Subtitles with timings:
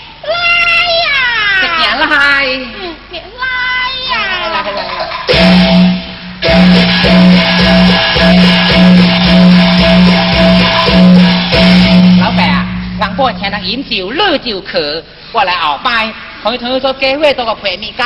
[13.00, 16.12] 老板啊，饮酒乐酒客，我来熬拜。
[16.42, 18.02] 朋友同友说聚会多个陪咪街，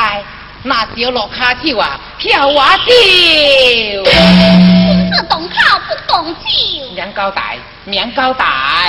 [0.63, 4.05] 那只有落卡酒啊，跳瓦酒。
[4.05, 6.41] 工是懂口不懂酒。
[6.95, 7.43] 面高大，
[7.85, 8.87] 面高大。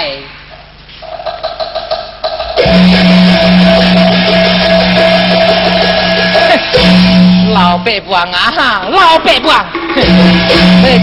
[7.53, 9.65] 老伯伯啊，老伯伯，万，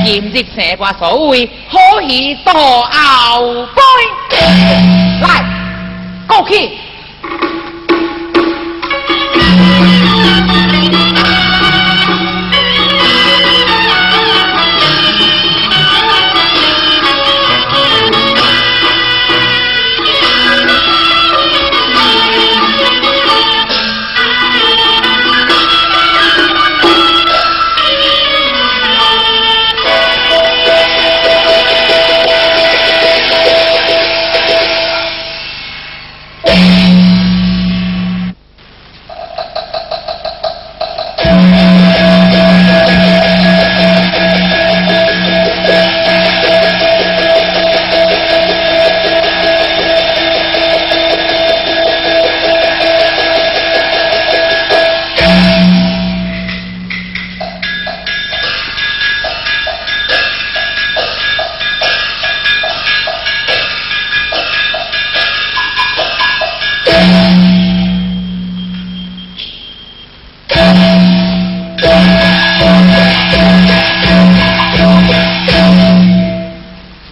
[0.05, 3.67] 今日生瓜所谓，可以多后
[4.31, 5.45] 边，来，
[6.27, 6.79] 过去。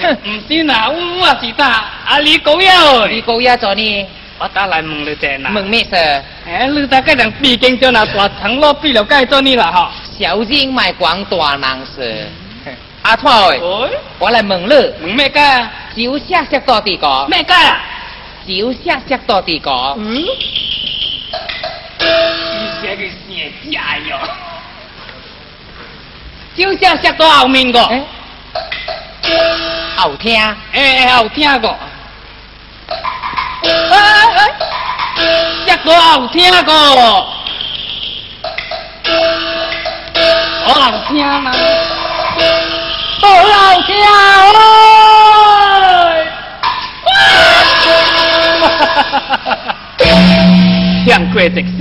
[0.00, 4.06] 哼， 唔是啦，我是打阿李高亚，李高亚做呢，
[4.38, 5.96] 我打来问你在那，门咩色？
[6.48, 9.90] 哎，你大概人毕竟就那大长老比了盖做你了哈。
[10.18, 12.28] 小心买广大难事。
[13.02, 13.30] 阿婆，
[14.18, 15.40] 我来问你，问咩个？
[15.96, 17.26] 酒香色多底个？
[17.28, 17.54] 咩个？
[18.46, 19.70] 酒香色多底个？
[19.98, 20.14] 嗯。
[20.14, 20.28] 你
[22.80, 24.18] 写个写字哟！
[26.54, 27.80] 酒香多后面个？
[29.96, 30.36] 好听？
[30.40, 31.68] 哎诶，好听个？
[33.66, 34.54] 哎哎
[35.16, 37.31] 哎，色多听个？
[40.62, 40.62] 好听啦，好听
[43.98, 46.14] 嘞，
[47.04, 47.14] 哇哈
[48.60, 48.64] 哈
[48.96, 49.00] 哈
[49.44, 49.46] 哈
[51.06, 51.76] 向国直死，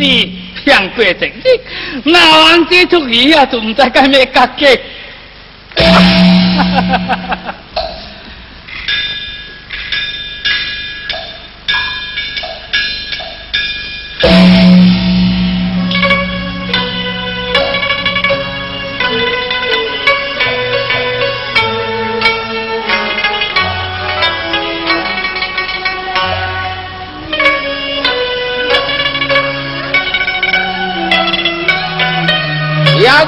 [0.66, 1.48] 向国直死，
[2.10, 3.46] 哪玩这出戏啊？
[3.46, 4.80] 就唔知介咩家嘅，
[5.76, 6.00] 哈哈
[6.58, 6.98] 哈哈
[7.46, 7.56] 哈！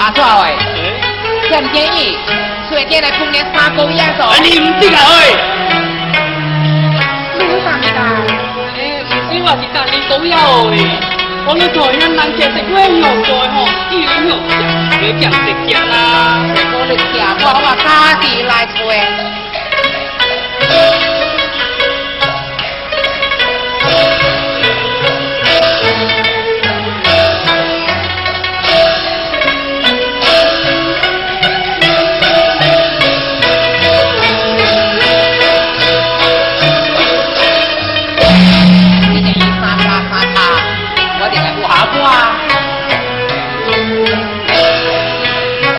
[0.00, 0.52] 阿壮哎，
[1.52, 2.18] 下不点意。
[2.72, 5.12] 因为将来过年杀狗鸭子，你唔知啊去？
[5.68, 5.70] 哎，
[7.36, 8.28] 唔是杀年狗肉嚟。
[11.44, 12.74] 我要坐喺南街食鸳鸯
[13.26, 13.46] 菜啦。
[14.24, 14.26] 我
[17.60, 17.86] 我家
[18.22, 18.52] 己来